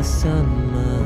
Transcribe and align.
the 0.00 0.06
sun. 0.06 0.99